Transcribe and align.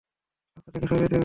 রাস্তা 0.57 0.69
থেকে 0.71 0.87
সরিয়ে 0.87 1.01
দেবে 1.03 1.15
মানে? 1.15 1.19